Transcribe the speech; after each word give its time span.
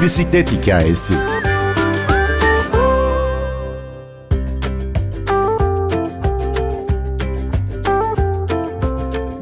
Bir 0.00 0.04
bisiklet 0.04 0.52
hikayesi. 0.52 1.14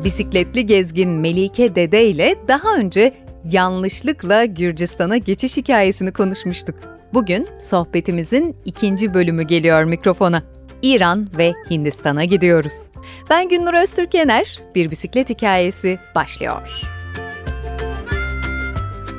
Bisikletli 0.04 0.66
gezgin 0.66 1.10
Melike 1.10 1.74
Dede 1.74 2.06
ile 2.06 2.34
daha 2.48 2.76
önce 2.76 3.14
yanlışlıkla 3.44 4.44
Gürcistan'a 4.44 5.16
geçiş 5.16 5.56
hikayesini 5.56 6.12
konuşmuştuk. 6.12 6.74
Bugün 7.14 7.48
sohbetimizin 7.60 8.56
ikinci 8.64 9.14
bölümü 9.14 9.42
geliyor 9.42 9.84
mikrofona. 9.84 10.42
İran 10.82 11.28
ve 11.38 11.52
Hindistan'a 11.70 12.24
gidiyoruz. 12.24 12.90
Ben 13.30 13.48
Günnur 13.48 13.74
Öztürkener, 13.74 14.58
bir 14.74 14.90
bisiklet 14.90 15.30
hikayesi 15.30 15.98
başlıyor. 16.14 16.97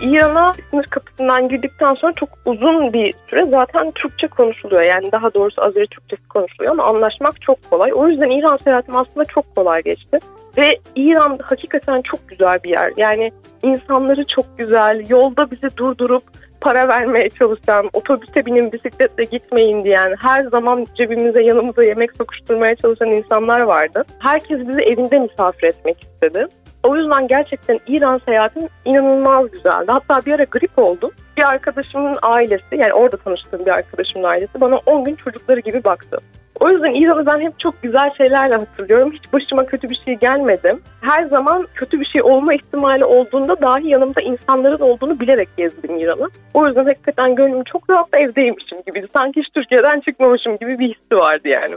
İran'a 0.01 0.53
sınır 0.69 0.83
kapısından 0.83 1.49
girdikten 1.49 1.93
sonra 1.93 2.13
çok 2.13 2.29
uzun 2.45 2.93
bir 2.93 3.13
süre 3.29 3.45
zaten 3.45 3.91
Türkçe 3.91 4.27
konuşuluyor. 4.27 4.81
Yani 4.81 5.11
daha 5.11 5.33
doğrusu 5.33 5.61
Azeri 5.61 5.87
Türkçesi 5.87 6.27
konuşuluyor 6.27 6.71
ama 6.71 6.83
anlaşmak 6.83 7.41
çok 7.41 7.69
kolay. 7.69 7.91
O 7.93 8.07
yüzden 8.07 8.29
İran 8.29 8.57
seyahatim 8.57 8.95
aslında 8.95 9.25
çok 9.25 9.55
kolay 9.55 9.83
geçti. 9.83 10.19
Ve 10.57 10.79
İran 10.95 11.39
hakikaten 11.43 12.01
çok 12.01 12.29
güzel 12.29 12.63
bir 12.63 12.69
yer. 12.69 12.93
Yani 12.97 13.31
insanları 13.63 14.25
çok 14.35 14.57
güzel. 14.57 15.05
Yolda 15.09 15.51
bizi 15.51 15.77
durdurup 15.77 16.23
para 16.61 16.87
vermeye 16.87 17.29
çalışan, 17.29 17.89
otobüse 17.93 18.45
binin 18.45 18.71
bisikletle 18.71 19.23
gitmeyin 19.23 19.83
diyen, 19.83 20.15
her 20.19 20.43
zaman 20.43 20.85
cebimize 20.97 21.43
yanımıza 21.43 21.83
yemek 21.83 22.17
sokuşturmaya 22.17 22.75
çalışan 22.75 23.11
insanlar 23.11 23.59
vardı. 23.59 24.03
Herkes 24.19 24.67
bizi 24.67 24.81
evinde 24.81 25.19
misafir 25.19 25.67
etmek 25.67 26.01
istedi. 26.01 26.47
O 26.83 26.95
yüzden 26.95 27.27
gerçekten 27.27 27.79
İran 27.87 28.21
seyahatim 28.27 28.63
inanılmaz 28.85 29.51
güzeldi. 29.51 29.91
Hatta 29.91 30.25
bir 30.25 30.33
ara 30.33 30.43
grip 30.43 30.79
oldum. 30.79 31.11
Bir 31.37 31.43
arkadaşımın 31.43 32.17
ailesi 32.21 32.75
yani 32.75 32.93
orada 32.93 33.17
tanıştığım 33.17 33.65
bir 33.65 33.71
arkadaşımın 33.71 34.27
ailesi 34.27 34.61
bana 34.61 34.75
10 34.85 35.03
gün 35.03 35.15
çocukları 35.15 35.59
gibi 35.59 35.83
baktı. 35.83 36.17
O 36.59 36.69
yüzden 36.69 36.93
İran'ı 36.93 37.25
ben 37.25 37.39
hep 37.39 37.59
çok 37.59 37.81
güzel 37.81 38.13
şeylerle 38.17 38.55
hatırlıyorum. 38.55 39.11
Hiç 39.11 39.33
başıma 39.33 39.65
kötü 39.65 39.89
bir 39.89 40.01
şey 40.05 40.15
gelmedi. 40.15 40.77
Her 41.01 41.23
zaman 41.23 41.67
kötü 41.75 41.99
bir 41.99 42.05
şey 42.05 42.21
olma 42.21 42.53
ihtimali 42.53 43.05
olduğunda 43.05 43.61
dahi 43.61 43.87
yanımda 43.87 44.21
insanların 44.21 44.79
olduğunu 44.79 45.19
bilerek 45.19 45.49
gezdim 45.57 45.97
İran'ı. 45.97 46.27
O 46.53 46.67
yüzden 46.67 46.85
hakikaten 46.85 47.35
gönlüm 47.35 47.63
çok 47.63 47.89
rahat 47.89 48.13
evdeymişim 48.13 48.77
gibiydi. 48.87 49.07
Sanki 49.13 49.39
hiç 49.39 49.49
Türkiye'den 49.53 49.99
çıkmamışım 49.99 50.55
gibi 50.55 50.79
bir 50.79 50.87
hissi 50.89 51.15
vardı 51.15 51.47
yani. 51.47 51.75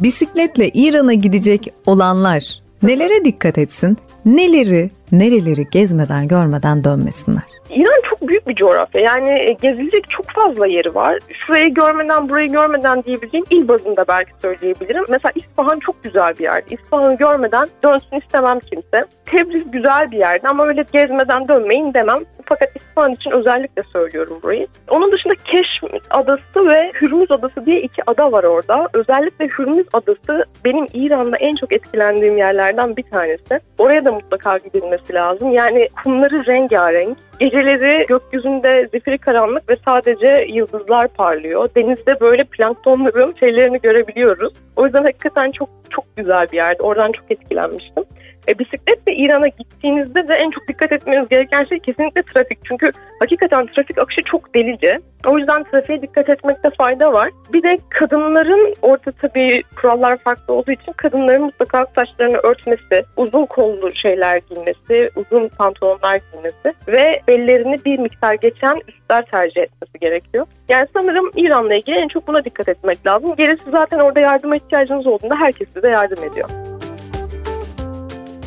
Bisikletle 0.00 0.68
İran'a 0.68 1.12
gidecek 1.12 1.74
olanlar 1.86 2.63
nelere 2.86 3.24
dikkat 3.24 3.58
etsin? 3.58 3.96
Neleri, 4.24 4.90
nereleri 5.12 5.66
gezmeden 5.70 6.28
görmeden 6.28 6.84
dönmesinler? 6.84 7.42
İran 7.70 8.00
çok 8.10 8.28
büyük 8.28 8.48
bir 8.48 8.54
coğrafya. 8.54 9.00
Yani 9.00 9.28
e, 9.28 9.52
gezilecek 9.52 10.10
çok 10.10 10.30
fazla 10.30 10.66
yeri 10.66 10.94
var. 10.94 11.18
Şurayı 11.46 11.74
görmeden 11.74 12.28
burayı 12.28 12.48
görmeden 12.48 13.02
diyebileceğim 13.04 13.46
il 13.50 13.68
bazında 13.68 14.04
belki 14.08 14.30
söyleyebilirim. 14.42 15.04
Mesela 15.08 15.32
İsfahan 15.34 15.78
çok 15.78 16.02
güzel 16.02 16.34
bir 16.38 16.44
yer. 16.44 16.62
İsfahan'ı 16.70 17.16
görmeden 17.16 17.66
dönsün 17.84 18.16
istemem 18.16 18.60
kimse. 18.60 19.06
Tebriz 19.26 19.70
güzel 19.70 20.10
bir 20.10 20.18
yerdi 20.18 20.48
ama 20.48 20.66
öyle 20.66 20.84
gezmeden 20.92 21.48
dönmeyin 21.48 21.94
demem. 21.94 22.18
Fakat 22.46 22.76
İsfahan 22.76 23.12
için 23.12 23.30
özellikle 23.30 23.82
söylüyorum 23.92 24.38
burayı. 24.42 24.66
Onun 24.90 25.12
dışında 25.12 25.34
Keşm 25.34 25.86
Adası 26.10 26.68
ve 26.68 26.92
Hürmüz 27.00 27.30
Adası 27.30 27.66
diye 27.66 27.80
iki 27.80 28.02
ada 28.10 28.32
var 28.32 28.44
orada. 28.44 28.88
Özellikle 28.92 29.46
Hürmüz 29.46 29.86
Adası 29.92 30.44
benim 30.64 30.86
İran'da 30.94 31.36
en 31.36 31.56
çok 31.56 31.72
etkilendiğim 31.72 32.36
yerlerden 32.36 32.96
bir 32.96 33.02
tanesi. 33.02 33.60
Oraya 33.78 34.04
da 34.04 34.12
mutlaka 34.12 34.58
gidilmesi 34.58 35.14
lazım. 35.14 35.52
Yani 35.52 35.88
kumları 36.04 36.46
rengarenk. 36.46 37.18
Geceleri 37.40 38.06
gökyüzünde 38.06 38.88
zifiri 38.94 39.18
karanlık 39.18 39.70
ve 39.70 39.76
sadece 39.84 40.46
yıldızlar 40.52 41.08
parlıyor. 41.08 41.68
Denizde 41.76 42.20
böyle 42.20 42.44
planktonların 42.44 43.34
şeylerini 43.40 43.80
görebiliyoruz. 43.80 44.52
O 44.76 44.84
yüzden 44.84 45.02
hakikaten 45.02 45.50
çok 45.50 45.68
çok 45.90 46.16
güzel 46.16 46.46
bir 46.52 46.56
yerdi. 46.56 46.82
Oradan 46.82 47.12
çok 47.12 47.30
etkilenmiştim. 47.30 48.04
E, 48.48 48.58
bisikletle 48.58 49.14
İran'a 49.14 49.48
gittiğinizde 49.48 50.28
de 50.28 50.34
en 50.34 50.50
çok 50.50 50.68
dikkat 50.68 50.92
etmeniz 50.92 51.28
gereken 51.28 51.64
şey 51.64 51.78
kesinlikle 51.78 52.22
trafik. 52.22 52.58
Çünkü 52.64 52.92
hakikaten 53.20 53.66
trafik 53.66 53.98
akışı 53.98 54.22
çok 54.22 54.54
delice. 54.54 55.00
O 55.26 55.38
yüzden 55.38 55.64
trafiğe 55.64 56.02
dikkat 56.02 56.28
etmekte 56.28 56.70
fayda 56.70 57.12
var. 57.12 57.30
Bir 57.52 57.62
de 57.62 57.78
kadınların 57.90 58.74
orada 58.82 59.12
tabii 59.12 59.62
kurallar 59.76 60.16
farklı 60.16 60.54
olduğu 60.54 60.72
için 60.72 60.92
kadınların 60.92 61.42
mutlaka 61.42 61.86
saçlarını 61.94 62.36
örtmesi, 62.36 63.04
uzun 63.16 63.46
kollu 63.46 63.94
şeyler 63.94 64.40
giymesi, 64.50 65.10
uzun 65.16 65.48
pantolonlar 65.48 66.20
giymesi 66.32 66.72
ve 66.88 67.20
bellerini 67.28 67.84
bir 67.84 67.98
miktar 67.98 68.34
geçen 68.34 68.80
üstler 68.88 69.24
tercih 69.24 69.62
etmesi 69.62 69.98
gerekiyor. 70.00 70.46
Yani 70.68 70.86
sanırım 70.92 71.30
İran'la 71.36 71.74
ilgili 71.74 71.96
en 71.96 72.08
çok 72.08 72.28
buna 72.28 72.44
dikkat 72.44 72.68
etmek 72.68 73.06
lazım. 73.06 73.36
Gerisi 73.36 73.70
zaten 73.70 73.98
orada 73.98 74.20
yardıma 74.20 74.56
ihtiyacınız 74.56 75.06
olduğunda 75.06 75.36
herkes 75.36 75.68
size 75.74 75.88
yardım 75.88 76.24
ediyor. 76.24 76.73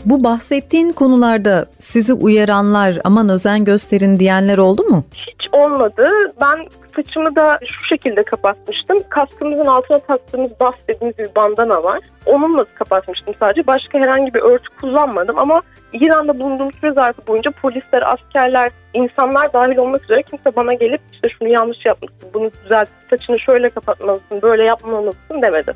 Bu 0.10 0.24
bahsettiğin 0.24 0.90
konularda 0.90 1.66
sizi 1.80 2.14
uyaranlar 2.14 2.98
aman 3.04 3.30
özen 3.30 3.66
gösterin 3.66 4.20
diyenler 4.20 4.58
oldu 4.58 4.84
mu? 4.84 5.04
Hiç 5.14 5.48
olmadı. 5.52 6.10
Ben 6.42 6.68
saçımı 6.96 7.36
da 7.36 7.60
şu 7.66 7.84
şekilde 7.84 8.24
kapatmıştım. 8.24 8.98
Kaskımızın 9.10 9.66
altına 9.66 10.00
taktığımız 10.00 10.52
bas 10.60 10.76
dediğimiz 10.88 11.18
bir 11.18 11.36
bandana 11.36 11.84
var. 11.84 12.00
Onunla 12.26 12.66
kapatmıştım 12.66 13.34
sadece. 13.40 13.68
Başka 13.68 14.00
herhangi 14.00 14.34
bir 14.34 14.42
örtü 14.42 14.70
kullanmadım 14.82 15.40
ama 15.40 15.62
İran'da 15.94 16.40
bulunduğum 16.40 16.72
süre 16.72 16.92
zarfı 16.92 17.28
boyunca 17.28 17.52
polisler, 17.52 18.14
askerler, 18.14 18.72
insanlar 18.94 19.54
dahil 19.54 19.78
olmak 19.78 20.04
üzere 20.04 20.24
kimse 20.24 20.56
bana 20.56 20.74
gelip 20.74 21.02
işte 21.14 21.30
şunu 21.30 21.50
yanlış 21.50 21.86
yapmışsın, 21.86 22.30
bunu 22.34 22.52
düzelt, 22.64 22.90
saçını 23.10 23.40
şöyle 23.40 23.70
kapatmalısın, 23.70 24.42
böyle 24.42 24.64
yapmamalısın 24.64 25.42
demedi. 25.42 25.74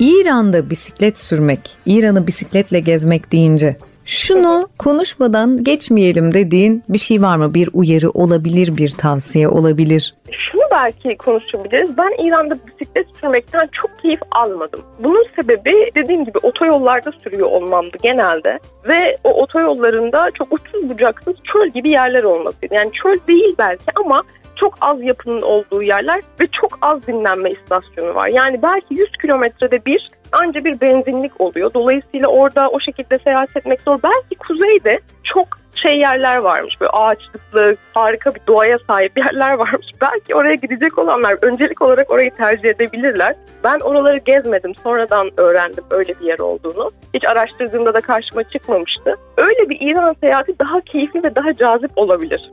İran'da 0.00 0.70
bisiklet 0.70 1.18
sürmek, 1.18 1.60
İran'ı 1.86 2.26
bisikletle 2.26 2.80
gezmek 2.80 3.32
deyince 3.32 3.76
şunu 4.04 4.68
konuşmadan 4.78 5.64
geçmeyelim 5.64 6.34
dediğin 6.34 6.84
bir 6.88 6.98
şey 6.98 7.22
var 7.22 7.36
mı? 7.36 7.54
Bir 7.54 7.68
uyarı 7.72 8.10
olabilir, 8.10 8.76
bir 8.76 8.90
tavsiye 8.90 9.48
olabilir. 9.48 10.14
Şunu 10.30 10.62
belki 10.70 11.16
konuşabiliriz. 11.16 11.98
Ben 11.98 12.24
İran'da 12.26 12.58
bisiklet 12.66 13.06
sürmekten 13.20 13.68
çok 13.72 13.98
keyif 14.02 14.20
almadım. 14.30 14.80
Bunun 14.98 15.26
sebebi 15.36 15.90
dediğim 15.94 16.24
gibi 16.24 16.38
otoyollarda 16.42 17.12
sürüyor 17.12 17.46
olmamdı 17.46 17.96
genelde. 18.02 18.58
Ve 18.88 19.18
o 19.24 19.42
otoyollarında 19.42 20.30
çok 20.38 20.52
uçsuz 20.52 20.88
bucaksız 20.88 21.34
çöl 21.52 21.68
gibi 21.68 21.90
yerler 21.90 22.24
olmasıydı. 22.24 22.74
Yani 22.74 22.90
çöl 22.92 23.16
değil 23.28 23.54
belki 23.58 23.84
ama 24.04 24.22
çok 24.60 24.74
az 24.80 25.02
yapının 25.02 25.42
olduğu 25.42 25.82
yerler 25.82 26.20
ve 26.40 26.46
çok 26.46 26.78
az 26.82 27.06
dinlenme 27.06 27.50
istasyonu 27.50 28.14
var. 28.14 28.28
Yani 28.28 28.62
belki 28.62 28.94
100 28.94 29.12
kilometrede 29.22 29.84
bir 29.86 30.10
anca 30.32 30.64
bir 30.64 30.80
benzinlik 30.80 31.40
oluyor. 31.40 31.74
Dolayısıyla 31.74 32.28
orada 32.28 32.68
o 32.68 32.80
şekilde 32.80 33.18
seyahat 33.18 33.56
etmek 33.56 33.80
zor. 33.80 33.98
Belki 34.02 34.34
kuzeyde 34.38 35.00
çok 35.24 35.60
şey 35.82 35.98
yerler 35.98 36.36
varmış. 36.36 36.80
Böyle 36.80 36.90
ağaçlıklı, 36.90 37.76
harika 37.94 38.34
bir 38.34 38.40
doğaya 38.46 38.78
sahip 38.86 39.18
yerler 39.18 39.52
varmış. 39.52 39.86
Belki 40.00 40.34
oraya 40.34 40.54
gidecek 40.54 40.98
olanlar 40.98 41.36
öncelik 41.42 41.82
olarak 41.82 42.10
orayı 42.10 42.30
tercih 42.30 42.68
edebilirler. 42.68 43.34
Ben 43.64 43.80
oraları 43.80 44.18
gezmedim. 44.18 44.74
Sonradan 44.74 45.30
öğrendim 45.36 45.84
öyle 45.90 46.14
bir 46.20 46.26
yer 46.26 46.38
olduğunu. 46.38 46.90
Hiç 47.14 47.24
araştırdığımda 47.24 47.94
da 47.94 48.00
karşıma 48.00 48.44
çıkmamıştı. 48.44 49.16
Öyle 49.36 49.68
bir 49.68 49.78
İran 49.80 50.16
seyahati 50.20 50.58
daha 50.58 50.80
keyifli 50.80 51.22
ve 51.22 51.34
daha 51.34 51.54
cazip 51.54 51.90
olabilir. 51.96 52.50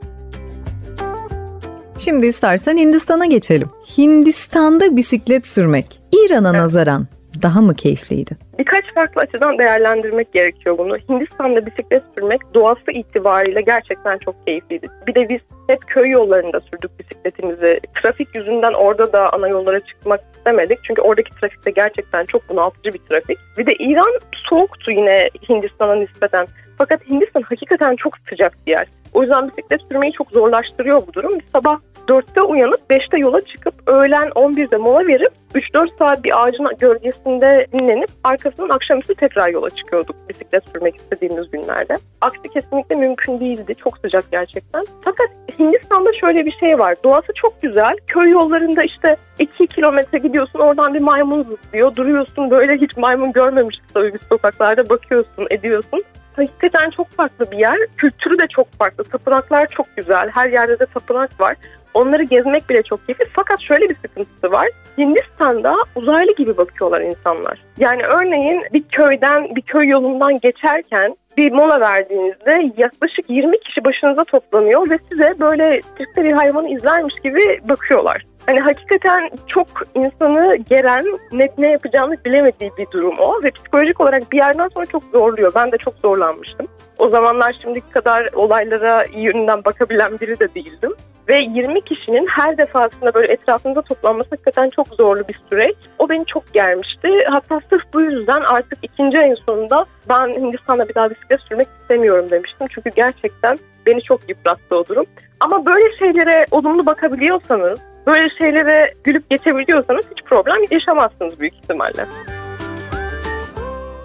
Şimdi 1.98 2.26
istersen 2.26 2.76
Hindistan'a 2.76 3.26
geçelim. 3.26 3.70
Hindistan'da 3.98 4.96
bisiklet 4.96 5.46
sürmek 5.46 6.00
İran'a 6.12 6.50
evet. 6.50 6.60
nazaran 6.60 7.06
daha 7.42 7.60
mı 7.60 7.74
keyifliydi? 7.74 8.36
Birkaç 8.58 8.94
farklı 8.94 9.20
açıdan 9.20 9.58
değerlendirmek 9.58 10.32
gerekiyor 10.32 10.78
bunu. 10.78 10.96
Hindistan'da 10.96 11.66
bisiklet 11.66 12.02
sürmek 12.14 12.40
doğası 12.54 12.92
itibariyle 12.92 13.60
gerçekten 13.60 14.18
çok 14.18 14.46
keyifliydi. 14.46 14.88
Bir 15.06 15.14
de 15.14 15.28
biz 15.28 15.40
hep 15.68 15.86
köy 15.86 16.10
yollarında 16.10 16.60
sürdük 16.60 16.98
bisikletimizi. 16.98 17.80
Trafik 18.02 18.34
yüzünden 18.34 18.72
orada 18.72 19.12
da 19.12 19.32
ana 19.32 19.48
yollara 19.48 19.80
çıkmak 19.80 20.20
istemedik. 20.36 20.78
Çünkü 20.82 21.02
oradaki 21.02 21.30
trafik 21.40 21.66
de 21.66 21.70
gerçekten 21.70 22.24
çok 22.24 22.48
bunaltıcı 22.48 22.92
bir 22.94 22.98
trafik. 22.98 23.38
Bir 23.58 23.66
de 23.66 23.74
İran 23.74 24.18
soğuktu 24.32 24.90
yine 24.90 25.30
Hindistan'a 25.48 25.94
nispeten. 25.94 26.46
Fakat 26.78 27.08
Hindistan 27.08 27.42
hakikaten 27.42 27.96
çok 27.96 28.14
sıcak 28.28 28.66
bir 28.66 28.72
yer. 28.72 28.86
O 29.14 29.22
yüzden 29.22 29.48
bisiklet 29.48 29.80
sürmeyi 29.82 30.12
çok 30.12 30.30
zorlaştırıyor 30.30 31.02
bu 31.06 31.12
durum. 31.12 31.38
Sabah 31.52 31.78
4'te 32.08 32.42
uyanıp 32.42 32.80
5'te 32.90 33.18
yola 33.18 33.40
çıkıp 33.40 33.74
öğlen 33.86 34.28
11'de 34.28 34.76
mola 34.76 35.06
verip 35.06 35.32
3-4 35.54 35.98
saat 35.98 36.24
bir 36.24 36.42
ağacın 36.42 36.68
gölgesinde 36.78 37.66
dinlenip 37.72 38.10
arkasından 38.24 38.68
akşamüstü 38.68 39.14
tekrar 39.14 39.48
yola 39.48 39.70
çıkıyorduk 39.70 40.16
bisiklet 40.28 40.64
sürmek 40.72 40.96
istediğimiz 40.96 41.50
günlerde. 41.50 41.96
Aksi 42.20 42.48
kesinlikle 42.54 42.96
mümkün 42.96 43.40
değildi. 43.40 43.74
Çok 43.74 43.98
sıcak 43.98 44.30
gerçekten. 44.30 44.84
Fakat 45.04 45.28
Hindistan'da 45.58 46.12
şöyle 46.12 46.46
bir 46.46 46.52
şey 46.60 46.78
var. 46.78 46.96
Doğası 47.04 47.32
çok 47.34 47.62
güzel. 47.62 47.96
Köy 48.06 48.30
yollarında 48.30 48.82
işte 48.82 49.16
2 49.38 49.66
kilometre 49.66 50.18
gidiyorsun 50.18 50.58
oradan 50.58 50.94
bir 50.94 51.00
maymun 51.00 51.42
zıplıyor. 51.42 51.96
Duruyorsun 51.96 52.50
böyle 52.50 52.76
hiç 52.76 52.96
maymun 52.96 53.32
görmemiştik 53.32 53.94
tabii 53.94 54.14
biz 54.14 54.20
sokaklarda 54.28 54.88
bakıyorsun 54.88 55.46
ediyorsun 55.50 56.04
hakikaten 56.38 56.90
çok 56.90 57.08
farklı 57.10 57.50
bir 57.50 57.58
yer. 57.58 57.78
Kültürü 57.96 58.38
de 58.38 58.46
çok 58.46 58.72
farklı. 58.72 59.04
Tapınaklar 59.04 59.66
çok 59.66 59.96
güzel. 59.96 60.30
Her 60.34 60.50
yerde 60.50 60.78
de 60.78 60.86
tapınak 60.86 61.40
var. 61.40 61.56
Onları 61.94 62.22
gezmek 62.22 62.70
bile 62.70 62.82
çok 62.82 63.06
keyifli. 63.06 63.24
Fakat 63.32 63.60
şöyle 63.60 63.88
bir 63.88 63.94
sıkıntısı 63.94 64.52
var. 64.52 64.68
Hindistan'da 64.98 65.76
uzaylı 65.96 66.34
gibi 66.34 66.56
bakıyorlar 66.56 67.00
insanlar. 67.00 67.64
Yani 67.78 68.02
örneğin 68.02 68.62
bir 68.72 68.82
köyden, 68.82 69.56
bir 69.56 69.62
köy 69.62 69.88
yolundan 69.88 70.38
geçerken 70.38 71.16
bir 71.36 71.52
mola 71.52 71.80
verdiğinizde 71.80 72.72
yaklaşık 72.76 73.30
20 73.30 73.58
kişi 73.58 73.84
başınıza 73.84 74.24
toplanıyor 74.24 74.90
ve 74.90 74.98
size 75.10 75.34
böyle 75.40 75.80
sirkte 75.98 76.24
bir 76.24 76.32
hayvanı 76.32 76.68
izlermiş 76.68 77.14
gibi 77.24 77.60
bakıyorlar. 77.64 78.26
Hani 78.48 78.60
hakikaten 78.60 79.30
çok 79.46 79.66
insanı 79.94 80.56
geren, 80.56 81.04
ne, 81.32 81.48
ne 81.58 81.70
yapacağını 81.70 82.16
bilemediği 82.24 82.70
bir 82.78 82.86
durum 82.92 83.18
o 83.18 83.42
ve 83.42 83.50
psikolojik 83.50 84.00
olarak 84.00 84.32
bir 84.32 84.36
yerden 84.36 84.68
sonra 84.68 84.86
çok 84.86 85.02
zorluyor. 85.04 85.52
Ben 85.54 85.72
de 85.72 85.76
çok 85.76 85.94
zorlanmıştım. 85.94 86.66
O 86.98 87.08
zamanlar 87.08 87.56
şimdiki 87.62 87.90
kadar 87.90 88.28
olaylara 88.32 89.04
iyi 89.04 89.24
yönünden 89.24 89.64
bakabilen 89.64 90.20
biri 90.20 90.40
de 90.40 90.54
değildim. 90.54 90.94
Ve 91.28 91.36
20 91.38 91.80
kişinin 91.80 92.26
her 92.26 92.58
defasında 92.58 93.14
böyle 93.14 93.32
etrafında 93.32 93.82
toplanması 93.82 94.30
hakikaten 94.30 94.70
çok 94.70 94.88
zorlu 94.88 95.28
bir 95.28 95.40
süreç. 95.50 95.76
O 95.98 96.08
beni 96.08 96.26
çok 96.26 96.52
germişti. 96.52 97.08
Hatta 97.30 97.60
sırf 97.70 97.82
bu 97.94 98.00
yüzden 98.00 98.40
artık 98.40 98.78
ikinci 98.82 99.18
ayın 99.18 99.38
sonunda 99.46 99.86
ben 100.08 100.28
Hindistan'da 100.28 100.88
bir 100.88 100.94
daha 100.94 101.10
bisiklet 101.10 101.40
sürmek 101.40 101.68
istemiyorum 101.80 102.30
demiştim. 102.30 102.66
Çünkü 102.70 102.90
gerçekten 102.96 103.58
beni 103.86 104.02
çok 104.02 104.28
yıprattı 104.28 104.76
o 104.76 104.86
durum. 104.86 105.06
Ama 105.40 105.66
böyle 105.66 105.96
şeylere 105.98 106.46
olumlu 106.50 106.86
bakabiliyorsanız, 106.86 107.78
böyle 108.08 108.30
şeylere 108.38 108.94
gülüp 109.04 109.30
geçebiliyorsanız 109.30 110.04
hiç 110.10 110.24
problem 110.24 110.56
yaşamazsınız 110.70 111.40
büyük 111.40 111.54
ihtimalle. 111.54 112.06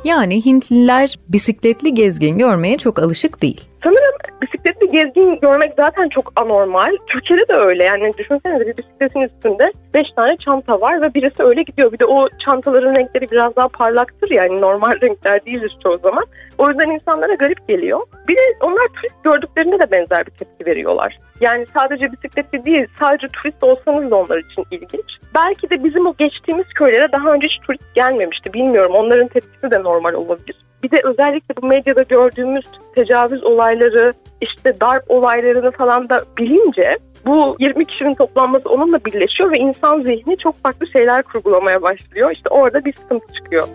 Yani 0.03 0.45
Hintliler 0.45 1.19
bisikletli 1.29 1.93
gezgin 1.93 2.37
görmeye 2.37 2.77
çok 2.77 2.99
alışık 2.99 3.41
değil. 3.41 3.61
Sanırım 3.83 4.15
bisikletli 4.41 4.62
gezgin 4.93 5.39
görmek 5.39 5.73
zaten 5.77 6.09
çok 6.09 6.31
anormal. 6.35 6.91
Türkiye'de 7.07 7.47
de 7.47 7.53
öyle. 7.53 7.83
Yani 7.83 8.11
düşünsenize 8.17 8.67
bir 8.67 8.77
bisikletin 8.77 9.21
üstünde 9.21 9.71
5 9.93 10.09
tane 10.15 10.37
çanta 10.37 10.81
var 10.81 11.01
ve 11.01 11.13
birisi 11.13 11.43
öyle 11.43 11.63
gidiyor. 11.63 11.91
Bir 11.91 11.99
de 11.99 12.05
o 12.05 12.29
çantaların 12.45 12.95
renkleri 12.95 13.31
biraz 13.31 13.55
daha 13.55 13.67
parlaktır 13.67 14.29
yani 14.31 14.61
normal 14.61 15.01
renkler 15.01 15.45
değildir 15.45 15.77
çoğu 15.83 15.97
zaman. 15.97 16.25
O 16.57 16.69
yüzden 16.69 16.89
insanlara 16.89 17.33
garip 17.33 17.67
geliyor. 17.67 17.99
Bir 18.27 18.35
de 18.35 18.41
onlar 18.61 18.87
turist 18.87 19.23
gördüklerinde 19.23 19.79
de 19.79 19.91
benzer 19.91 20.25
bir 20.25 20.31
tepki 20.31 20.65
veriyorlar. 20.65 21.19
Yani 21.41 21.65
sadece 21.73 22.11
bisikletli 22.11 22.65
değil, 22.65 22.87
sadece 22.99 23.27
turist 23.27 23.63
olsanız 23.63 24.11
da 24.11 24.15
onlar 24.15 24.37
için 24.37 24.65
ilginç. 24.71 25.17
Belki 25.35 25.69
de 25.69 25.83
bizim 25.83 26.07
o 26.07 26.15
geçtiğimiz 26.17 26.67
köylere 26.67 27.11
daha 27.11 27.33
önce 27.33 27.47
hiç 27.47 27.67
turist 27.67 27.95
gelmemişti. 27.95 28.53
Bilmiyorum. 28.53 28.91
Onların 28.95 29.27
tepkisi 29.27 29.71
de 29.71 29.83
normal 29.83 30.13
olabilir. 30.13 30.55
Bir 30.83 30.91
de 30.91 31.01
özellikle 31.03 31.55
bu 31.61 31.67
medyada 31.67 32.03
gördüğümüz 32.03 32.65
tecavüz 32.95 33.43
olayları, 33.43 34.13
işte 34.41 34.79
darp 34.81 35.03
olaylarını 35.11 35.71
falan 35.71 36.09
da 36.09 36.23
bilince 36.37 36.97
bu 37.25 37.55
20 37.59 37.85
kişinin 37.85 38.13
toplanması 38.13 38.69
onunla 38.69 39.05
birleşiyor 39.05 39.51
ve 39.51 39.57
insan 39.57 40.01
zihni 40.01 40.37
çok 40.37 40.63
farklı 40.63 40.87
şeyler 40.87 41.23
kurgulamaya 41.23 41.81
başlıyor. 41.81 42.31
İşte 42.31 42.49
orada 42.49 42.85
bir 42.85 42.93
sıkıntı 42.93 43.33
çıkıyor. 43.33 43.67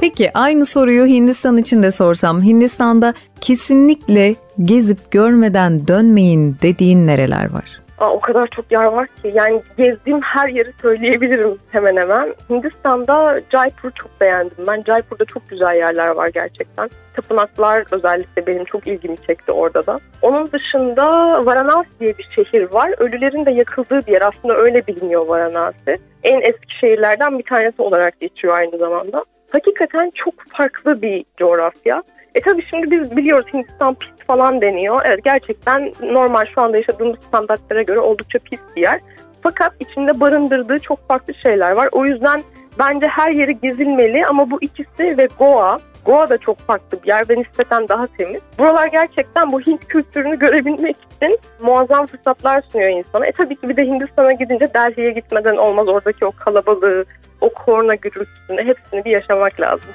Peki 0.00 0.30
aynı 0.34 0.66
soruyu 0.66 1.06
Hindistan 1.06 1.56
için 1.56 1.82
de 1.82 1.90
sorsam. 1.90 2.42
Hindistan'da 2.42 3.14
kesinlikle 3.40 4.34
gezip 4.62 5.10
görmeden 5.10 5.88
dönmeyin 5.88 6.56
dediğin 6.62 7.06
nereler 7.06 7.52
var? 7.52 7.80
Aa, 8.00 8.10
o 8.12 8.20
kadar 8.20 8.46
çok 8.46 8.72
yer 8.72 8.84
var 8.84 9.06
ki 9.06 9.32
yani 9.34 9.62
gezdiğim 9.76 10.20
her 10.22 10.48
yeri 10.48 10.72
söyleyebilirim 10.82 11.58
hemen 11.70 11.96
hemen. 11.96 12.34
Hindistan'da 12.50 13.40
Jaipur'u 13.52 13.92
çok 13.94 14.20
beğendim 14.20 14.66
ben. 14.66 14.82
Jaipur'da 14.86 15.24
çok 15.24 15.48
güzel 15.48 15.76
yerler 15.76 16.08
var 16.08 16.28
gerçekten. 16.28 16.90
Tapınaklar 17.14 17.84
özellikle 17.90 18.46
benim 18.46 18.64
çok 18.64 18.86
ilgimi 18.86 19.16
çekti 19.26 19.52
orada 19.52 19.86
da. 19.86 20.00
Onun 20.22 20.52
dışında 20.52 21.06
Varanasi 21.46 21.88
diye 22.00 22.18
bir 22.18 22.28
şehir 22.34 22.72
var. 22.72 22.94
Ölülerin 22.98 23.46
de 23.46 23.50
yakıldığı 23.50 24.06
bir 24.06 24.12
yer 24.12 24.22
aslında 24.22 24.56
öyle 24.56 24.86
biliniyor 24.86 25.26
Varanasi. 25.26 25.96
En 26.22 26.40
eski 26.40 26.78
şehirlerden 26.80 27.38
bir 27.38 27.44
tanesi 27.44 27.82
olarak 27.82 28.20
geçiyor 28.20 28.54
aynı 28.54 28.78
zamanda. 28.78 29.24
Hakikaten 29.50 30.10
çok 30.14 30.34
farklı 30.48 31.02
bir 31.02 31.24
coğrafya. 31.36 32.02
E 32.34 32.40
tabii 32.40 32.64
şimdi 32.70 32.90
biz 32.90 33.16
biliyoruz 33.16 33.46
Hindistan 33.52 33.94
pis 33.94 34.10
falan 34.30 34.60
deniyor. 34.60 35.00
Evet 35.04 35.24
gerçekten 35.24 35.92
normal 36.02 36.46
şu 36.54 36.60
anda 36.60 36.76
yaşadığımız 36.76 37.16
standartlara 37.28 37.82
göre 37.82 37.98
oldukça 37.98 38.38
pis 38.38 38.60
bir 38.76 38.82
yer. 38.82 39.00
Fakat 39.42 39.72
içinde 39.80 40.20
barındırdığı 40.20 40.78
çok 40.78 41.08
farklı 41.08 41.34
şeyler 41.34 41.76
var. 41.76 41.88
O 41.92 42.04
yüzden 42.04 42.42
bence 42.78 43.06
her 43.06 43.30
yeri 43.30 43.60
gezilmeli 43.60 44.26
ama 44.26 44.50
bu 44.50 44.58
ikisi 44.60 45.18
ve 45.18 45.28
Goa 45.38 45.78
Goa 46.04 46.30
da 46.30 46.38
çok 46.38 46.58
farklı 46.58 47.02
bir 47.02 47.08
yer 47.08 47.28
ve 47.30 47.40
nispeten 47.40 47.88
daha 47.88 48.06
temiz. 48.06 48.40
Buralar 48.58 48.86
gerçekten 48.86 49.52
bu 49.52 49.60
Hint 49.60 49.86
kültürünü 49.86 50.38
görebilmek 50.38 50.96
için 51.16 51.38
muazzam 51.60 52.06
fırsatlar 52.06 52.62
sunuyor 52.72 52.90
insana. 52.90 53.26
E 53.26 53.32
tabii 53.32 53.56
ki 53.56 53.68
bir 53.68 53.76
de 53.76 53.84
Hindistan'a 53.84 54.32
gidince 54.32 54.74
Delhi'ye 54.74 55.10
gitmeden 55.10 55.56
olmaz. 55.56 55.88
Oradaki 55.88 56.26
o 56.26 56.32
kalabalığı, 56.32 57.04
o 57.40 57.48
korna 57.48 57.94
gürültüsünü 57.94 58.64
hepsini 58.64 59.04
bir 59.04 59.10
yaşamak 59.10 59.60
lazım. 59.60 59.90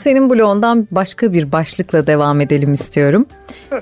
Senin 0.00 0.30
bloğundan 0.30 0.88
başka 0.90 1.32
bir 1.32 1.52
başlıkla 1.52 2.06
devam 2.06 2.40
edelim 2.40 2.72
istiyorum. 2.72 3.26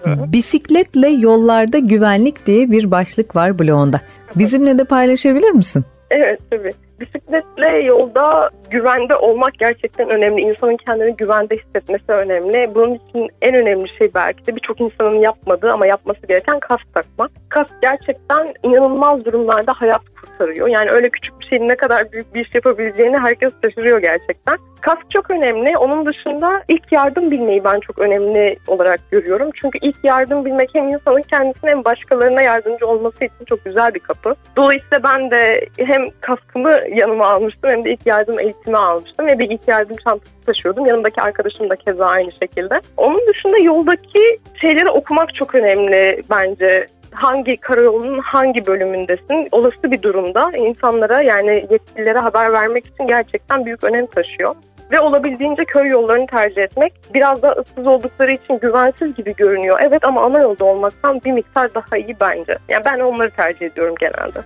Bisikletle 0.06 1.09
yollarda 1.09 1.79
güvenlik 1.79 2.47
diye 2.47 2.70
bir 2.70 2.91
başlık 2.91 3.37
var 3.37 3.59
bloğunda. 3.59 4.00
Bizimle 4.37 4.79
de 4.79 4.85
paylaşabilir 4.85 5.50
misin? 5.50 5.85
Evet 6.11 6.41
tabii. 6.50 6.73
Bisikletle 7.00 7.82
yolda 7.82 8.50
güvende 8.70 9.17
olmak 9.17 9.55
gerçekten 9.59 10.11
önemli. 10.11 10.41
İnsanın 10.41 10.76
kendini 10.76 11.17
güvende 11.17 11.56
hissetmesi 11.56 12.12
önemli. 12.12 12.75
Bunun 12.75 12.94
için 12.94 13.29
en 13.43 13.55
önemli 13.55 13.88
şey 13.99 14.11
belki 14.15 14.47
de 14.47 14.56
birçok 14.56 14.81
insanın 14.81 15.17
yapmadığı 15.17 15.73
ama 15.73 15.87
yapması 15.87 16.26
gereken 16.26 16.61
kask 16.61 16.94
takmak. 16.94 17.31
Kask 17.58 17.82
gerçekten 17.82 18.55
inanılmaz 18.62 19.25
durumlarda 19.25 19.72
hayat 19.72 20.02
kurtarıyor. 20.20 20.69
Yani 20.69 20.90
öyle 20.90 21.08
küçük 21.08 21.40
bir 21.40 21.46
şeyin 21.46 21.69
ne 21.69 21.76
kadar 21.76 22.12
büyük 22.12 22.34
bir 22.34 22.46
iş 22.46 22.55
yapabileceğini 22.55 23.19
herkes 23.19 23.52
şaşırıyor 23.64 23.99
gerçekten. 23.99 24.58
Kask 24.81 25.10
çok 25.10 25.31
önemli. 25.31 25.78
Onun 25.78 26.06
dışında 26.06 26.62
ilk 26.69 26.93
yardım 26.93 27.31
bilmeyi 27.31 27.64
ben 27.64 27.81
çok 27.81 27.99
önemli 27.99 28.56
olarak 28.66 29.00
görüyorum. 29.10 29.50
Çünkü 29.60 29.78
ilk 29.82 29.96
yardım 30.05 30.44
bilmek 30.44 30.70
hem 30.72 30.88
insanın 30.88 31.22
kendisine 31.22 31.70
hem 31.70 31.84
başkalarına 31.84 32.43
yardımcı 32.43 32.87
olması 32.87 33.25
için 33.25 33.44
çok 33.46 33.64
güzel 33.64 33.94
bir 33.94 34.00
kapı. 34.00 34.34
Dolayısıyla 34.56 35.03
ben 35.03 35.31
de 35.31 35.67
hem 35.79 36.06
kaskımı 36.20 36.79
yanıma 36.94 37.27
almıştım 37.27 37.70
hem 37.70 37.84
de 37.84 37.93
ilk 37.93 38.06
yardım 38.06 38.38
eğitimi 38.38 38.79
almıştım 38.79 39.27
ve 39.27 39.38
bir 39.38 39.50
ilk 39.50 39.69
yardım 39.69 39.96
çantası 39.96 40.44
taşıyordum. 40.46 40.86
Yanımdaki 40.86 41.22
arkadaşım 41.22 41.70
da 41.70 41.77
keza 41.77 42.06
aynı 42.06 42.32
şekilde. 42.32 42.81
Onun 42.96 43.27
dışında 43.27 43.58
yoldaki 43.58 44.38
şeyleri 44.60 44.91
okumak 44.91 45.34
çok 45.34 45.55
önemli 45.55 46.22
bence 46.31 46.86
hangi 47.12 47.56
karayolunun 47.56 48.19
hangi 48.19 48.67
bölümündesin 48.67 49.48
olası 49.53 49.82
bir 49.82 50.03
durumda 50.03 50.50
insanlara 50.56 51.22
yani 51.22 51.67
yetkililere 51.70 52.19
haber 52.19 52.53
vermek 52.53 52.86
için 52.86 53.06
gerçekten 53.06 53.67
büyük 53.67 53.84
önem 53.84 54.06
taşıyor. 54.06 54.55
Ve 54.93 55.00
olabildiğince 55.00 55.65
köy 55.65 55.88
yollarını 55.88 56.27
tercih 56.27 56.62
etmek 56.62 56.93
biraz 57.15 57.43
da 57.43 57.53
ıssız 57.53 57.86
oldukları 57.86 58.32
için 58.32 58.58
güvensiz 58.58 59.15
gibi 59.15 59.34
görünüyor. 59.36 59.79
Evet 59.82 60.05
ama 60.05 60.22
ana 60.22 60.38
yolda 60.38 60.65
olmaktan 60.65 61.20
bir 61.24 61.32
miktar 61.32 61.74
daha 61.74 61.96
iyi 61.96 62.17
bence. 62.20 62.58
Yani 62.69 62.84
ben 62.84 63.00
onları 63.00 63.31
tercih 63.31 63.67
ediyorum 63.67 63.94
genelde. 64.00 64.43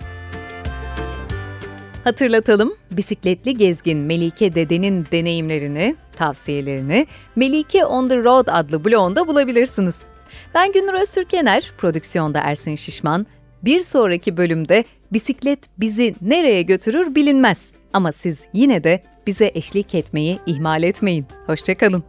Hatırlatalım, 2.03 2.73
bisikletli 2.91 3.57
gezgin 3.57 3.99
Melike 3.99 4.55
Dede'nin 4.55 5.07
deneyimlerini, 5.11 5.95
tavsiyelerini 6.17 7.07
Melike 7.35 7.85
on 7.85 8.07
the 8.07 8.23
Road 8.23 8.47
adlı 8.51 8.85
blogunda 8.85 9.27
bulabilirsiniz. 9.27 10.12
Ben 10.53 10.71
Günür 10.71 10.93
Öztürkener, 10.93 11.71
prodüksiyonda 11.77 12.39
Ersin 12.39 12.75
Şişman. 12.75 13.25
Bir 13.63 13.79
sonraki 13.83 14.37
bölümde 14.37 14.83
bisiklet 15.13 15.59
bizi 15.79 16.15
nereye 16.21 16.61
götürür 16.61 17.15
bilinmez. 17.15 17.65
Ama 17.93 18.11
siz 18.11 18.39
yine 18.53 18.83
de 18.83 19.03
bize 19.27 19.51
eşlik 19.55 19.95
etmeyi 19.95 20.39
ihmal 20.45 20.83
etmeyin. 20.83 21.25
Hoşçakalın. 21.47 22.03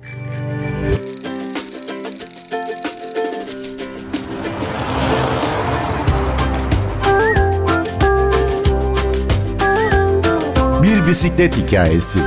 Bir 10.83 11.09
bisiklet 11.09 11.57
hikayesi. 11.57 12.19